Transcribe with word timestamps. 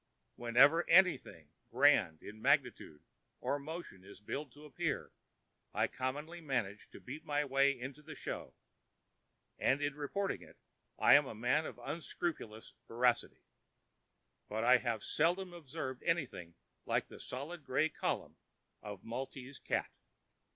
Whenever 0.35 0.83
anything 0.89 1.51
grand 1.69 2.23
in 2.23 2.41
magnitude 2.41 3.03
or 3.39 3.59
motion 3.59 4.03
is 4.03 4.19
billed 4.19 4.51
to 4.51 4.65
appear 4.65 5.11
I 5.75 5.85
commonly 5.85 6.41
manage 6.41 6.89
to 6.89 6.99
beat 6.99 7.23
my 7.23 7.45
way 7.45 7.79
into 7.79 8.01
the 8.01 8.15
show, 8.15 8.55
and 9.59 9.79
in 9.79 9.93
reporting 9.93 10.41
it 10.41 10.57
I 10.97 11.13
am 11.13 11.27
a 11.27 11.35
man 11.35 11.67
of 11.67 11.77
unscrupulous 11.77 12.73
veracity; 12.87 13.43
but 14.49 14.63
I 14.63 14.77
have 14.79 15.03
seldom 15.03 15.53
observed 15.53 16.01
anything 16.01 16.55
like 16.87 17.07
that 17.09 17.19
solid 17.21 17.63
gray 17.63 17.87
column 17.87 18.37
of 18.81 19.03
Maltese 19.03 19.59
cat! 19.59 19.91